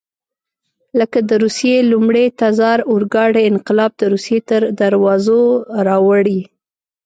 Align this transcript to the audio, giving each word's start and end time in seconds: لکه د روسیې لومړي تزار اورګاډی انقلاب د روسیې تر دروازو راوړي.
لکه 0.99 1.19
د 1.29 1.31
روسیې 1.43 1.77
لومړي 1.91 2.25
تزار 2.41 2.79
اورګاډی 2.91 3.43
انقلاب 3.51 3.91
د 3.97 4.03
روسیې 4.13 4.39
تر 4.49 4.61
دروازو 4.81 5.39
راوړي. 5.87 6.39